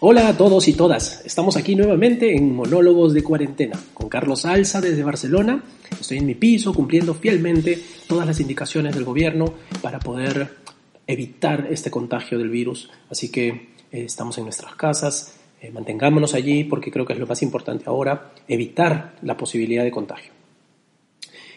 [0.00, 4.82] Hola a todos y todas, estamos aquí nuevamente en Monólogos de Cuarentena con Carlos Alza
[4.82, 5.64] desde Barcelona.
[5.98, 10.58] Estoy en mi piso cumpliendo fielmente todas las indicaciones del gobierno para poder
[11.06, 12.90] evitar este contagio del virus.
[13.10, 17.26] Así que eh, estamos en nuestras casas, eh, mantengámonos allí porque creo que es lo
[17.26, 20.35] más importante ahora, evitar la posibilidad de contagio.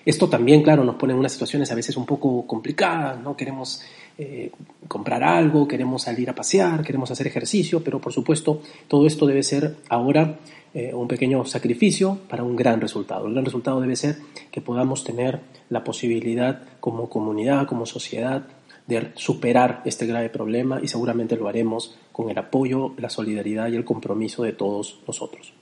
[0.05, 3.35] Esto también, claro, nos pone en unas situaciones a veces un poco complicadas, ¿no?
[3.35, 3.81] Queremos
[4.17, 4.51] eh,
[4.87, 9.43] comprar algo, queremos salir a pasear, queremos hacer ejercicio, pero por supuesto todo esto debe
[9.43, 10.39] ser ahora
[10.73, 13.27] eh, un pequeño sacrificio para un gran resultado.
[13.27, 14.17] El gran resultado debe ser
[14.51, 18.43] que podamos tener la posibilidad como comunidad, como sociedad,
[18.87, 23.75] de superar este grave problema y seguramente lo haremos con el apoyo, la solidaridad y
[23.75, 25.53] el compromiso de todos nosotros.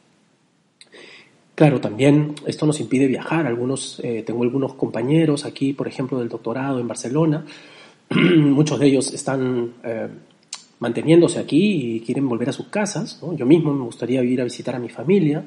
[1.58, 3.48] Claro, también esto nos impide viajar.
[3.48, 7.48] Algunos, eh, tengo algunos compañeros aquí, por ejemplo, del doctorado en Barcelona.
[8.12, 10.08] Muchos de ellos están eh,
[10.78, 13.20] manteniéndose aquí y quieren volver a sus casas.
[13.36, 15.46] Yo mismo me gustaría ir a visitar a mi familia,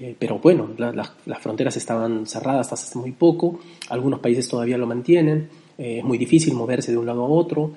[0.00, 3.60] eh, pero bueno, las fronteras estaban cerradas hasta hace muy poco.
[3.90, 5.50] Algunos países todavía lo mantienen.
[5.76, 7.72] es muy difícil moverse de un lado a otro.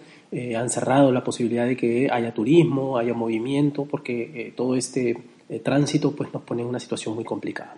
[0.57, 5.17] han cerrado la posibilidad de que haya turismo, haya movimiento, porque todo este
[5.59, 7.75] tránsito, pues nos pone en una situación muy complicada.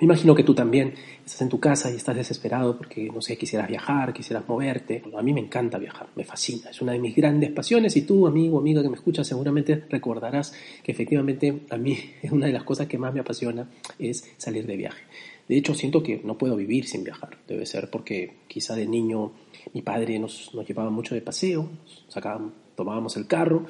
[0.00, 3.36] Me imagino que tú también estás en tu casa y estás desesperado porque, no sé,
[3.36, 5.02] quisieras viajar, quisieras moverte.
[5.14, 8.26] a mí me encanta viajar, me fascina, es una de mis grandes pasiones y tú,
[8.26, 12.64] amigo, amiga que me escuchas, seguramente recordarás que efectivamente a mí es una de las
[12.64, 15.02] cosas que más me apasiona es salir de viaje.
[15.46, 17.36] De hecho, siento que no puedo vivir sin viajar.
[17.46, 19.32] Debe ser porque quizá de niño
[19.74, 21.68] mi padre nos, nos llevaba mucho de paseo,
[22.08, 23.66] sacábamos, tomábamos el carro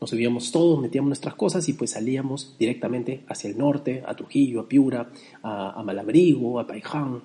[0.00, 4.60] nos subíamos todos, metíamos nuestras cosas y pues salíamos directamente hacia el norte, a Trujillo,
[4.60, 5.10] a Piura,
[5.42, 7.22] a, a Malabrigo, a Paiján,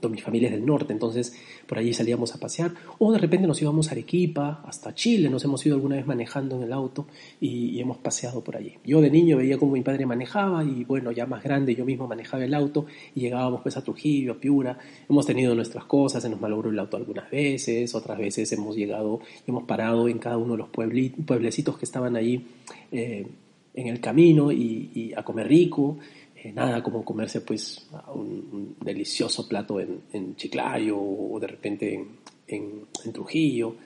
[0.00, 1.34] toda mi familia es del norte, entonces
[1.66, 5.44] por allí salíamos a pasear, o de repente nos íbamos a Arequipa, hasta Chile, nos
[5.44, 7.06] hemos ido alguna vez manejando en el auto
[7.40, 8.74] y, hemos paseado por allí.
[8.84, 12.06] Yo de niño veía cómo mi padre manejaba y bueno, ya más grande yo mismo
[12.06, 12.84] manejaba el auto
[13.14, 14.78] y llegábamos pues a Trujillo, a Piura,
[15.08, 19.20] hemos tenido nuestras cosas, se nos malogró el auto algunas veces, otras veces hemos llegado,
[19.46, 22.44] hemos parado en cada uno de los pueblecitos que estaban allí
[22.92, 23.26] eh,
[23.72, 25.98] en el camino y a comer rico.
[26.42, 32.06] Eh, nada como comerse pues un, delicioso plato en, en, Chiclayo o de repente
[32.46, 33.76] en, Trujillo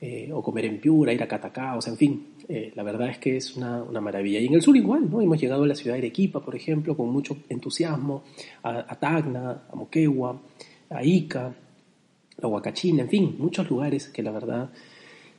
[0.00, 3.08] eh, o comer en Piura, ir a Catacá, o sea, en fin, eh, la verdad
[3.08, 4.38] es que es una, una, maravilla.
[4.38, 5.20] Y en el sur igual, ¿no?
[5.20, 8.22] Hemos llegado a la ciudad de Arequipa, por ejemplo, con mucho entusiasmo,
[8.62, 10.40] a, a Tacna, a Moquegua,
[10.90, 11.54] a Ica,
[12.40, 14.70] a Huacachina, en fin, muchos lugares que la verdad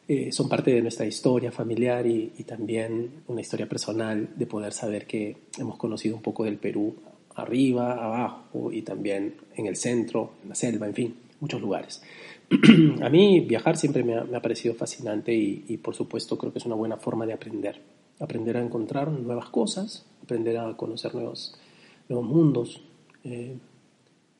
[0.08, 5.08] eh, son parte de nuestra historia familiar y, también una historia personal de poder saber
[5.08, 6.96] que hemos conocido un poco del Perú
[7.34, 12.04] arriba, abajo y también en el centro, en la selva, en fin, muchos lugares.
[13.02, 16.76] a mí viajar siempre me ha, parecido fascinante y, por supuesto creo que es una
[16.76, 17.82] buena forma de aprender.
[18.20, 21.58] Aprender a encontrar nuevas cosas, aprender a conocer nuevos,
[22.08, 22.82] nuevos mundos.
[23.24, 23.58] Eh,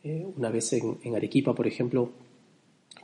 [0.04, 2.12] eh, una vez en Arequipa, por ejemplo,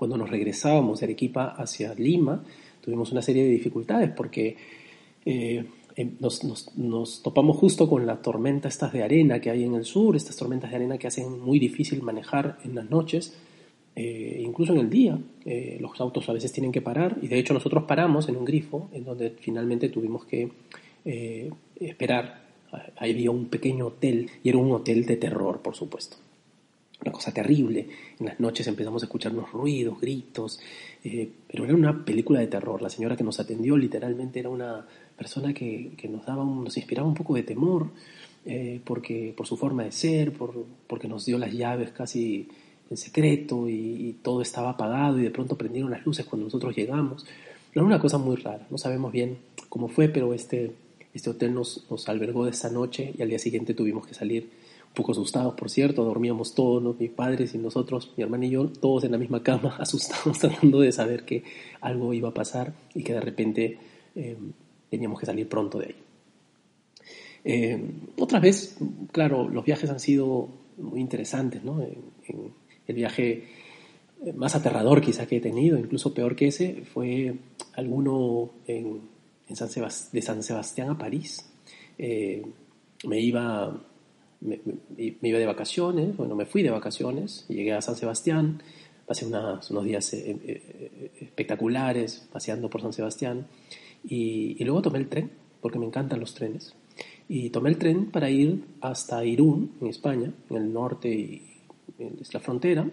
[0.01, 2.43] cuando nos regresábamos de Arequipa hacia Lima,
[2.83, 4.57] tuvimos una serie de dificultades porque
[5.23, 5.63] eh,
[5.95, 10.15] em, nos, topamos justo con las tormentas estas de arena que hay en el sur,
[10.15, 13.37] estas tormentas de arena que hacen muy difícil manejar en las noches,
[13.95, 15.19] eh, incluso en el día.
[15.45, 18.45] Eh, los autos a veces tienen que parar y de hecho nosotros paramos en un
[18.45, 20.49] grifo en donde finalmente tuvimos que
[21.79, 22.41] esperar.
[22.97, 26.17] Ahí había un pequeño hotel y era un hotel de terror, por supuesto
[27.01, 27.87] una cosa terrible.
[28.19, 30.59] En las noches empezamos a escuchar unos ruidos, gritos,
[31.03, 32.81] eh, pero era una película de terror.
[32.81, 34.85] La señora que nos atendió literalmente era una
[35.17, 37.89] persona que, nos, daba nos inspiraba un poco de temor
[38.45, 42.47] eh, porque, por su forma de ser, por, porque nos dio las llaves casi
[42.89, 47.25] en secreto y, todo estaba apagado y de pronto prendieron las luces cuando nosotros llegamos.
[47.73, 49.37] Era una cosa muy rara, no sabemos bien
[49.69, 50.73] cómo fue, pero este,
[51.13, 54.49] este hotel nos, nos albergó de esa noche y al día siguiente tuvimos que salir
[54.93, 59.03] poco asustados, por cierto, dormíamos todos, mis padres y nosotros, mi hermano y yo, todos
[59.05, 61.43] en la misma cama, asustados, tratando de saber que
[61.81, 63.77] algo iba a pasar y que de repente
[64.15, 64.37] eh,
[64.89, 65.95] teníamos que salir pronto de ahí.
[67.43, 67.83] Eh,
[68.19, 68.77] otra vez,
[69.11, 71.81] claro, los viajes han sido muy interesantes, ¿no?
[72.87, 73.45] el viaje
[74.35, 77.33] más aterrador quizá que he tenido, incluso peor que ese, fue
[77.73, 79.09] alguno en,
[79.53, 79.69] San
[80.11, 81.45] de San Sebastián a París.
[81.97, 82.41] Eh,
[83.05, 83.83] me iba
[84.41, 84.59] me,
[84.97, 88.61] iba de vacaciones, bueno, me fui de vacaciones, llegué a San Sebastián,
[89.05, 93.47] pasé unos días eh, eh, espectaculares paseando por San Sebastián
[94.03, 96.73] y, luego tomé el tren, porque me encantan los trenes,
[97.29, 101.47] y tomé el tren para ir hasta Irún, en España, en el norte y
[102.19, 102.89] es la frontera,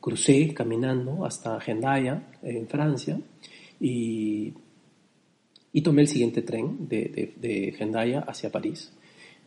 [0.00, 3.20] crucé caminando hasta Hendaya, en Francia,
[3.80, 4.54] y,
[5.72, 8.92] y tomé el siguiente tren de, de, de hacia París.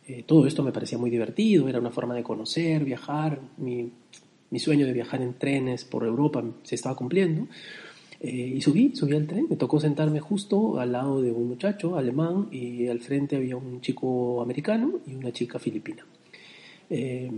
[0.08, 3.92] Eh, todo esto me parecía muy divertido, era una forma de conocer, viajar, mi,
[4.48, 7.46] mi sueño de viajar en trenes por Europa se estaba cumpliendo.
[8.20, 11.96] Eh, y subí, subí al tren, me tocó sentarme justo al lado de un muchacho
[11.96, 16.04] alemán y al frente había un chico americano y una chica filipina.
[16.90, 17.30] Eh,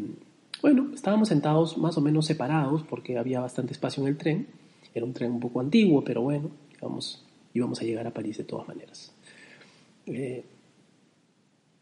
[0.63, 4.47] bueno, estábamos sentados más o menos separados porque había bastante espacio en el tren.
[4.95, 8.45] Era un tren un poco antiguo, pero bueno, íbamos, íbamos a llegar a París de
[8.45, 9.13] todas maneras.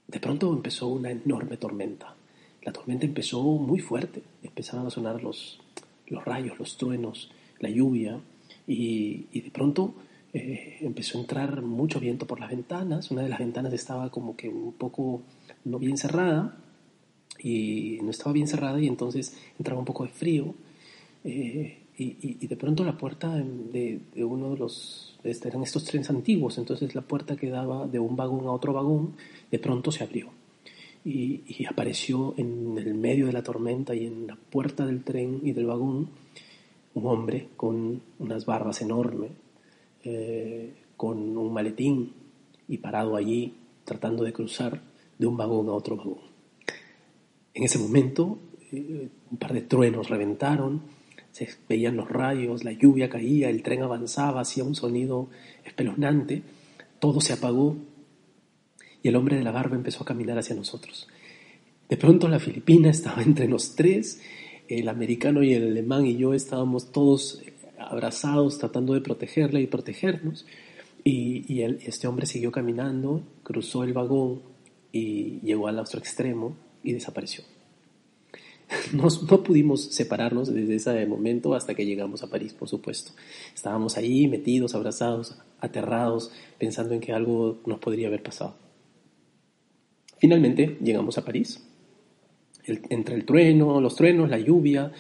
[0.08, 2.16] De pronto empezó una enorme tormenta.
[2.62, 4.22] La tormenta empezó muy fuerte.
[4.42, 5.60] Empezaron a sonar los,
[6.06, 8.18] los rayos, los truenos, la lluvia.
[8.66, 9.94] Y, de pronto
[10.32, 13.10] eh, empezó a entrar mucho viento por las ventanas.
[13.10, 15.20] Una de las ventanas estaba como que un poco
[15.66, 16.56] no bien cerrada.
[17.38, 20.54] Y no estaba bien cerrada y entonces entraba un poco de frío.
[21.22, 26.10] Eh, y, de pronto la puerta de, de uno de los este, eran estos trenes
[26.10, 29.14] antiguos, entonces la puerta que daba de un vagón a otro vagón
[29.50, 30.30] de pronto se abrió
[31.04, 35.52] y, apareció en el medio de la tormenta y en la puerta del tren y
[35.52, 36.10] del vagón
[36.94, 39.30] un hombre con unas barbas enormes,
[40.04, 42.12] eh, con un maletín
[42.66, 43.54] y parado allí
[43.84, 44.82] tratando de cruzar
[45.18, 46.18] de un vagón a otro vagón.
[47.54, 48.38] En ese momento
[48.72, 50.82] eh, un par de truenos reventaron,
[51.46, 55.28] se veían los rayos, la lluvia caía, el tren avanzaba, hacía un sonido
[55.64, 56.42] espeluznante,
[56.98, 57.76] todo se apagó
[59.02, 61.08] y el hombre de la barba empezó a caminar hacia nosotros.
[61.88, 64.20] De pronto la filipina estaba entre los tres,
[64.68, 67.42] el americano y el alemán y yo estábamos todos
[67.78, 70.46] abrazados tratando de protegerla y protegernos.
[71.04, 74.42] Y, este hombre siguió caminando, cruzó el vagón
[74.92, 77.44] y llegó al otro extremo y desapareció.
[78.92, 83.12] no pudimos separarnos desde ese momento hasta que llegamos a París, por supuesto.
[83.54, 88.56] Estábamos ahí metidos, abrazados, aterrados, pensando en que algo nos podría haber pasado.
[90.18, 91.64] Finalmente llegamos a París.
[92.66, 94.92] entre el trueno, los truenos, la lluvia,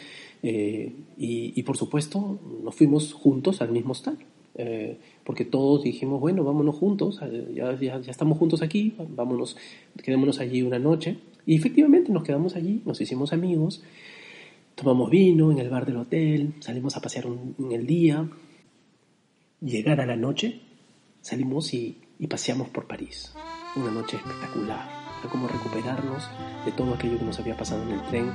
[0.42, 4.18] eh, y, por supuesto nos fuimos juntos al mismo hostal.
[4.54, 7.20] Eh, porque todos dijimos, bueno, vámonos juntos,
[7.54, 9.56] ya, ya, ya, estamos juntos aquí, vámonos,
[10.02, 11.18] quedémonos allí una noche.
[11.48, 13.82] Y efectivamente nos quedamos allí, nos hicimos amigos,
[14.74, 18.28] tomamos vino en el bar del hotel, salimos a pasear en el día.
[19.62, 20.60] Llegar a la noche,
[21.22, 23.32] salimos y, paseamos por París.
[23.76, 24.90] Una noche espectacular.
[25.22, 26.28] Fue como recuperarnos
[26.66, 28.30] de todo aquello que nos había pasado en el tren.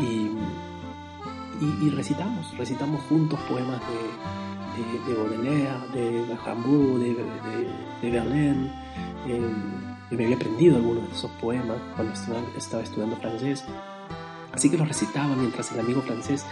[0.00, 3.82] Y, recitamos, recitamos juntos poemas
[5.06, 7.14] de, de, Baudelaire, de Rambaud, de,
[8.00, 8.70] de, Verlaine.
[9.26, 12.14] Eh, yo me había aprendido algunos de esos poemas cuando
[12.56, 13.64] estaba estudiando francés.
[14.52, 16.44] Así que los recitaba mientras el amigo francés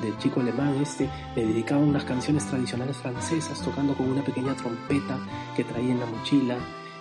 [0.00, 5.18] del, chico alemán este me dedicaba unas canciones tradicionales francesas tocando con una pequeña trompeta
[5.54, 6.56] que traía en la mochila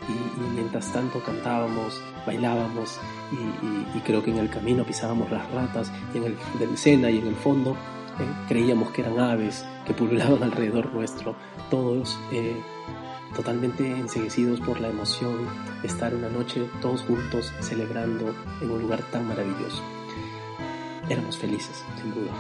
[0.10, 3.00] y, mientras tanto cantábamos, bailábamos
[3.32, 7.20] y, creo que en el camino pisábamos las ratas y en el del Sena y
[7.20, 11.36] en el fondo eh, creíamos que eran aves que pululaban alrededor nuestro,
[11.70, 12.60] todos eh,
[13.36, 15.48] totalmente enseguecidos por la emoción
[15.82, 19.82] de estar una noche todos juntos celebrando en un lugar tan maravilloso.
[21.10, 22.32] Éramos felices, sin duda.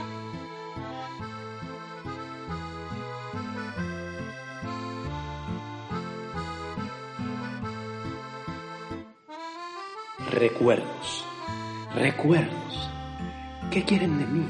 [10.29, 11.25] Recuerdos,
[11.93, 12.89] recuerdos.
[13.69, 14.47] ¿Qué quieren de mí?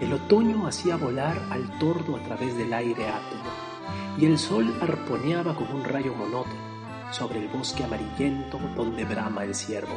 [0.00, 3.69] El otoño hacía volar al tordo a través del aire átomo
[4.18, 6.70] y el sol arponeaba como un rayo monótono
[7.12, 9.94] sobre el bosque amarillento donde brama el ciervo.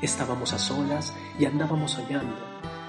[0.00, 2.36] Estábamos a solas y andábamos soñando,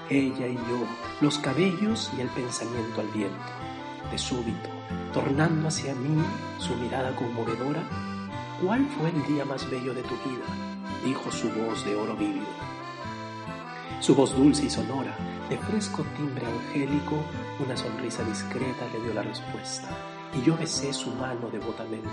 [0.08, 0.86] ella y yo,
[1.20, 3.36] los cabellos y el pensamiento al viento.
[4.10, 4.68] De súbito,
[5.12, 6.22] tornando hacia mí
[6.58, 7.82] su mirada conmovedora,
[8.62, 10.72] ¿cuál fue el día más bello de tu vida?
[11.04, 12.46] dijo su voz de oro vívido.
[14.00, 15.16] Su voz dulce y sonora,
[15.52, 17.22] de fresco timbre angélico,
[17.58, 19.86] una sonrisa discreta le dio la respuesta,
[20.32, 22.08] y yo besé su mano devotamente.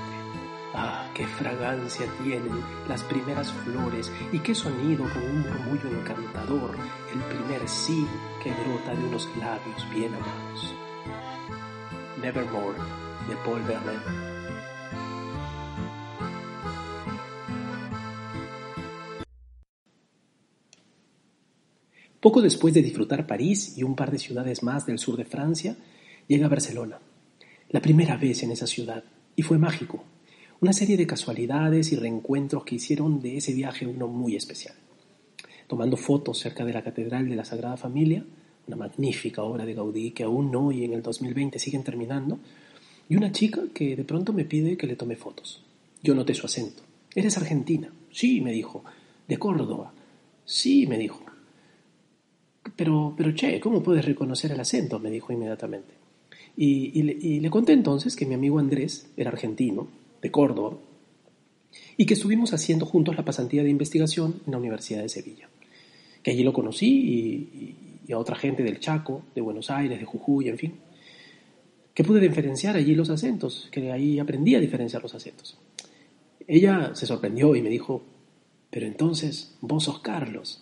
[0.74, 6.76] Ah, qué fragancia tienen las primeras flores y qué sonido con un murmullo encantador,
[7.14, 8.06] el primer sí
[8.44, 10.76] que brota de unos labios bien amados.
[12.22, 12.78] Nevermore
[13.30, 14.29] de Paul Verlaine.
[22.20, 25.78] Poco después de disfrutar París y un par de ciudades más del sur de Francia,
[26.28, 27.00] llega a Barcelona.
[27.70, 29.06] La primera vez en esa ciudad,
[29.38, 30.04] y fue mágico.
[30.60, 34.76] Una serie de casualidades y reencuentros que hicieron de ese viaje uno muy especial.
[35.68, 38.26] Tomando fotos cerca de la Catedral de la Sagrada Familia,
[38.68, 42.40] una magnífica obra de Gaudí que aún hoy en el 2020 siguen terminando,
[43.08, 45.64] y una chica que de pronto me pide que le tome fotos.
[46.04, 46.84] Yo noté su acento.
[47.16, 47.94] ¿Eres argentina?
[48.12, 48.84] Sí, me dijo.
[49.26, 49.94] ¿De Córdoba?
[50.44, 51.29] Sí, me dijo.
[52.76, 55.00] Pero, pero che, ¿cómo puedes reconocer el acento?
[55.00, 56.00] me dijo inmediatamente.
[56.62, 59.88] Y, le, conté entonces que mi amigo Andrés era argentino,
[60.22, 60.78] de Córdoba,
[61.96, 65.48] y que estuvimos haciendo juntos la pasantía de investigación en la Universidad de Sevilla.
[66.22, 67.76] Que allí lo conocí
[68.08, 70.74] y, a otra gente del Chaco, de Buenos Aires, de Jujuy, en fin.
[71.94, 75.58] Que pude diferenciar allí los acentos, que ahí aprendí a diferenciar los acentos.
[76.46, 78.04] Ella se sorprendió y me dijo,
[78.70, 80.62] pero entonces vos sos Carlos.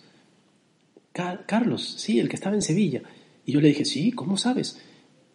[1.46, 3.02] Carlos, sí, el que estaba en Sevilla.
[3.44, 4.80] Y yo le dije, sí, ¿cómo sabes?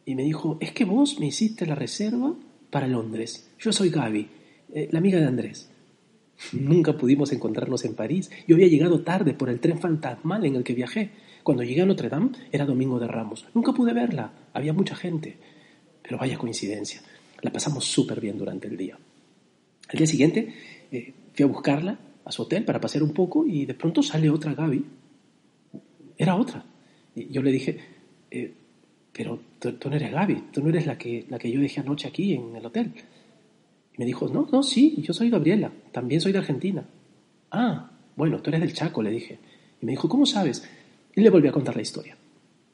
[0.06, 2.34] Y me dijo, es que vos me hiciste la reserva
[2.70, 3.50] para Londres.
[3.60, 4.28] Yo soy Gaby,
[4.74, 5.70] eh, la amiga de Andrés.
[6.54, 8.32] Nunca pudimos encontrarnos en París.
[8.48, 11.12] Yo había llegado tarde por el tren fantasmal en el que viajé.
[11.44, 13.46] Cuando llegué a Notre Dame era Domingo de Ramos.
[13.54, 14.32] Nunca pude verla.
[14.54, 15.38] Había mucha gente.
[16.02, 17.02] Pero vaya coincidencia.
[17.42, 18.98] La pasamos súper bien durante el día.
[19.90, 20.54] Al día siguiente
[20.92, 24.30] eh, fui a buscarla a su hotel para pasear un poco y de pronto sale
[24.30, 24.86] otra Gaby
[26.18, 26.64] era otra.
[27.16, 27.78] Y yo le dije,
[28.32, 28.54] eh,
[29.12, 32.08] pero tú, no eres Gaby, tú no eres la que, la que yo dejé anoche
[32.08, 32.92] aquí en el hotel.
[33.96, 36.84] Y me dijo, no, no, sí, yo soy Gabriela, también soy de Argentina.
[37.52, 39.38] Ah, bueno, tú eres del Chaco, le dije.
[39.82, 40.68] Y me dijo, ¿cómo sabes?
[41.16, 42.18] Y le volví a contar la historia.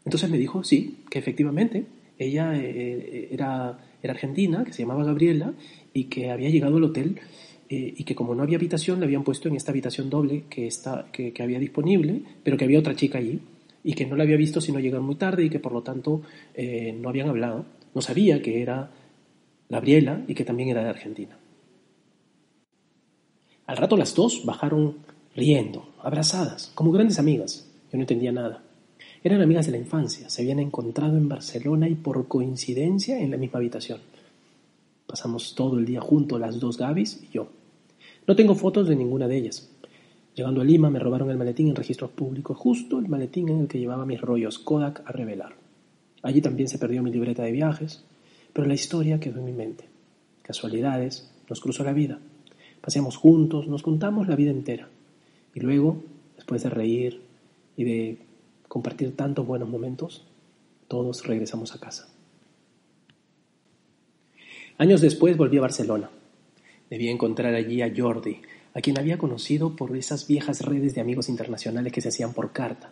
[0.06, 1.86] Entonces me dijo, sí, que efectivamente
[2.18, 5.54] ella eh, eh, era, era argentina, que se llamaba Gabriela,
[5.94, 7.20] y que había llegado al hotel
[7.72, 10.66] eh, y que como no había habitación, le habían puesto en esta habitación doble que,
[10.66, 13.40] está, que, había disponible, pero que había otra chica allí
[13.84, 16.24] y que no la había visto sino llegar muy tarde y que por lo tanto
[16.56, 17.66] eh, no habían hablado.
[17.94, 18.90] No sabía que era
[19.70, 21.38] Gabriela y que también era de Argentina.
[23.68, 24.98] Al rato las dos bajaron
[25.36, 27.70] riendo, abrazadas, como grandes amigas.
[27.92, 28.64] Yo no entendía nada.
[29.24, 33.38] Eran amigas de la infancia, se habían encontrado en Barcelona y por coincidencia en la
[33.38, 34.00] misma habitación.
[35.06, 37.59] Pasamos todo el día juntos las dos Gabis y yo.
[38.30, 39.68] No tengo fotos de ninguna de ellas.
[40.36, 43.68] Llegando a Lima me robaron el maletín en registros públicos, justo el maletín en el
[43.68, 45.56] que llevaba mis rollos Kodak a revelar.
[46.22, 48.04] Allí también se perdió mi libreta de viajes,
[48.54, 49.86] pero la historia quedó en mi mente.
[50.44, 52.20] Casualidades, nos cruzó la vida.
[52.82, 54.90] Paseamos juntos, nos contamos la vida entera.
[55.56, 56.04] Y luego,
[56.36, 57.24] después de reír
[57.78, 58.20] y de
[58.68, 60.24] compartir tantos buenos momentos,
[60.88, 62.14] todos regresamos a casa.
[64.78, 66.12] Años después volví a Barcelona.
[66.90, 68.42] Debía encontrar allí a Jordi,
[68.74, 72.52] a quien había conocido por esas viejas redes de amigos internacionales que se hacían por
[72.52, 72.92] carta.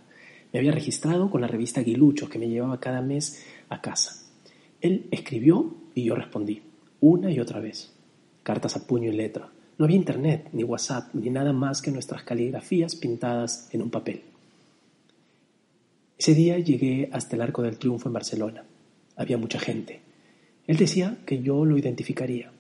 [0.54, 4.24] Me había registrado con la revista Guilucho que me llevaba cada mes a casa.
[4.82, 6.62] Él escribió y yo respondí,
[7.00, 7.94] una y otra vez.
[8.44, 9.50] Cartas a puño y letra.
[9.78, 14.22] No había internet, ni WhatsApp, ni nada más que nuestras caligrafías pintadas en un papel.
[16.18, 18.64] Ese día llegué hasta el Arco del Triunfo en Barcelona.
[19.16, 20.02] Había mucha gente.
[20.66, 22.52] Él decía que yo lo identificaría.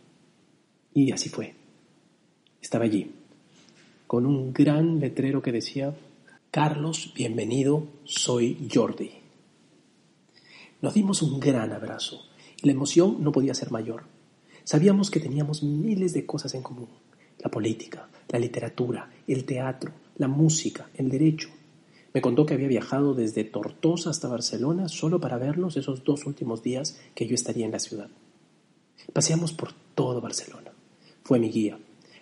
[0.97, 1.53] Y así fue.
[2.59, 3.11] Estaba allí,
[4.07, 5.95] con un gran letrero que decía,
[6.49, 9.11] Carlos, bienvenido, soy Jordi.
[10.81, 12.25] Nos dimos un gran abrazo
[12.63, 14.05] y la emoción no podía ser mayor.
[14.63, 16.89] Sabíamos que teníamos miles de cosas en común.
[17.37, 21.49] La política, la literatura, el teatro, la música, el derecho.
[22.11, 26.63] Me contó que había viajado desde Tortosa hasta Barcelona solo para vernos esos dos últimos
[26.63, 28.09] días que yo estaría en la ciudad.
[29.13, 30.71] Paseamos por todo Barcelona.
[31.27, 31.77] Fue mi guía.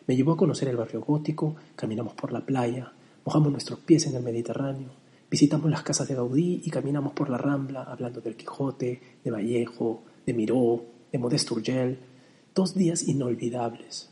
[0.07, 2.91] Me llevó a conocer el barrio gótico, caminamos por la playa,
[3.23, 4.89] mojamos nuestros pies en el Mediterráneo,
[5.29, 10.01] visitamos las casas de Gaudí y caminamos por la Rambla hablando del Quijote, de Vallejo,
[10.25, 11.99] de Miró, de Modeste Urgell.
[12.55, 14.09] Dos días inolvidables.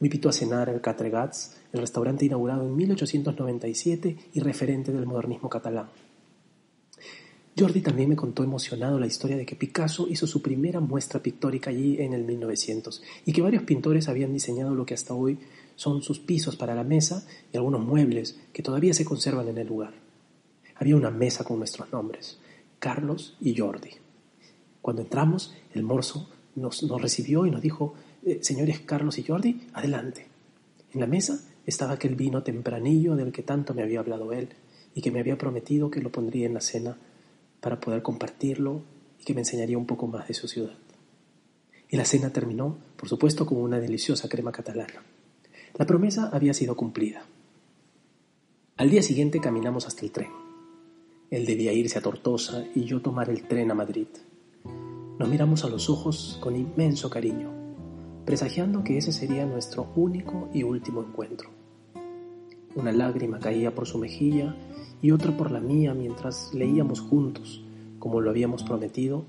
[0.00, 5.50] Me invitó a cenar al Catregats, el restaurante inaugurado en 1897 y referente del modernismo
[5.50, 5.90] catalán.
[7.58, 11.68] Jordi también me contó emocionado la historia de que Picasso hizo su primera muestra pictórica
[11.68, 15.38] allí en el 1900 y que varios pintores habían diseñado lo que hasta hoy
[15.76, 19.66] son sus pisos para la mesa y algunos muebles que todavía se conservan en el
[19.66, 19.92] lugar.
[20.76, 22.38] Había una mesa con nuestros nombres,
[22.78, 23.90] Carlos y Jordi.
[24.80, 27.94] Cuando entramos, el morso nos, recibió y nos dijo,
[28.24, 30.26] eh, señores Carlos y Jordi, adelante.
[30.94, 34.48] En la mesa estaba aquel vino tempranillo del que tanto me había hablado él
[34.94, 36.96] y que me había prometido que lo pondría en la cena
[37.62, 38.82] para poder compartirlo
[39.18, 40.74] y que me enseñaría un poco más de su ciudad.
[41.88, 45.04] Y la cena terminó, por supuesto, con una deliciosa crema catalana.
[45.74, 47.24] La promesa había sido cumplida.
[48.76, 50.32] Al día siguiente caminamos hasta el tren.
[51.30, 54.08] Él debía irse a Tortosa y yo tomar el tren a Madrid.
[55.18, 57.50] Nos miramos a los ojos con inmenso cariño,
[58.24, 61.61] presagiando que ese sería nuestro único y último encuentro.
[62.74, 64.54] Una lágrima caía por su mejilla
[65.02, 67.62] y otra por la mía mientras leíamos juntos,
[67.98, 69.24] como lo habíamos prometido,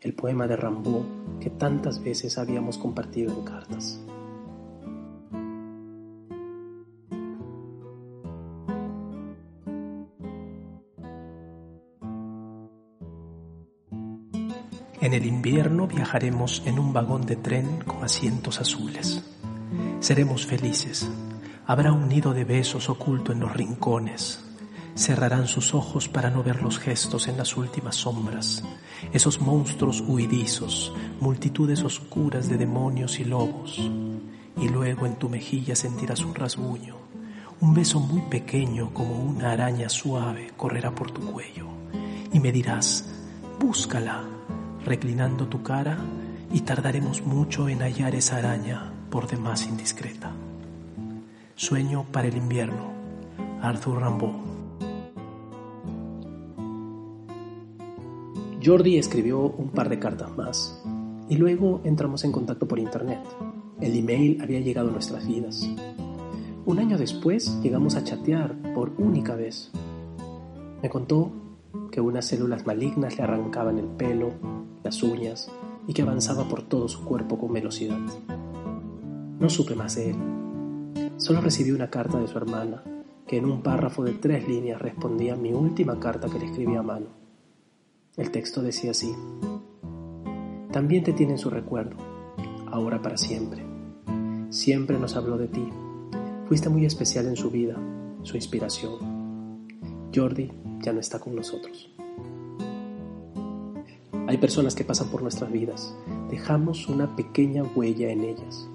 [0.00, 1.04] el poema de Rambaud
[1.40, 4.00] que tantas veces habíamos compartido en cartas.
[15.00, 19.22] En el invierno viajaremos en un vagón de tren con asientos azules.
[20.00, 21.08] Seremos felices.
[21.68, 24.42] Habrá un nido de besos oculto en los rincones.
[24.94, 28.64] Cerrarán sus ojos para no ver los gestos en las últimas sombras,
[29.12, 33.78] esos monstruos huidizos, multitudes oscuras de demonios y lobos.
[34.56, 36.96] Y luego en tu mejilla sentirás un rasguño,
[37.60, 41.66] un beso muy pequeño como una araña suave correrá por tu cuello.
[42.32, 43.04] Y me dirás,
[43.60, 44.24] búscala,
[44.86, 45.98] reclinando tu cara
[46.50, 50.32] y tardaremos mucho en hallar esa araña por demás indiscreta.
[51.58, 52.92] Sueño para el invierno.
[53.60, 54.30] Arthur Rimbaud.
[58.64, 60.80] Jordi escribió un par de cartas más
[61.28, 63.18] y luego entramos en contacto por internet.
[63.80, 65.68] El email había llegado a nuestras vidas.
[66.64, 69.72] Un año después llegamos a chatear por única vez.
[70.80, 71.32] Me contó
[71.90, 74.30] que unas células malignas le arrancaban el pelo,
[74.84, 75.50] las uñas
[75.88, 77.98] y que avanzaba por todo su cuerpo con velocidad.
[79.40, 80.37] No supe más de él.
[81.18, 82.84] Solo recibí una carta de su hermana,
[83.26, 86.76] que en un párrafo de tres líneas respondía a mi última carta que le escribí
[86.76, 87.08] a mano.
[88.16, 89.12] El texto decía así,
[90.70, 91.96] también te tiene en su recuerdo,
[92.70, 93.64] ahora para siempre.
[94.50, 95.68] Siempre nos habló de ti.
[96.46, 97.76] Fuiste muy especial en su vida,
[98.22, 99.66] su inspiración.
[100.14, 101.90] Jordi ya no está con nosotros.
[104.28, 105.96] Hay personas que pasan por nuestras vidas.
[106.30, 108.68] Dejamos una pequeña huella en ellas.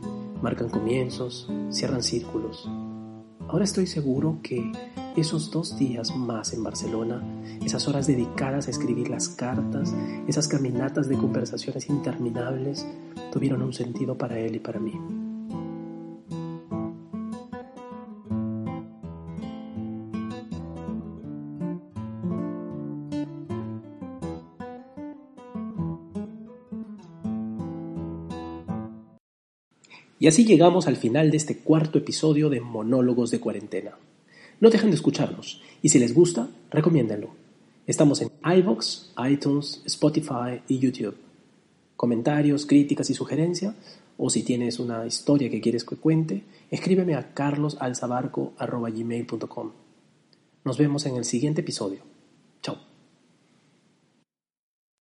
[0.43, 2.69] Marcan comienzos, cierran círculos.
[3.47, 4.73] Ahora estoy seguro que
[5.15, 7.23] esos dos días más en Barcelona,
[7.63, 9.95] esas horas dedicadas a escribir las cartas,
[10.27, 12.85] esas caminatas de conversaciones interminables,
[13.31, 15.22] tuvieron un sentido para él y para mí.
[30.19, 33.97] Y así llegamos al final de este cuarto episodio de Monólogos de Cuarentena.
[34.59, 37.31] No dejen de escucharnos y si les gusta, recomiéndenlo.
[37.85, 41.17] Estamos en iVoox, iTunes, Spotify y YouTube.
[41.97, 43.75] Comentarios, críticas y sugerencias,
[44.17, 49.71] o si tienes una historia que quieres que cuente, escríbeme a carlosalzabarco.gmail.com.
[50.63, 52.13] Nos vemos en el siguiente episodio.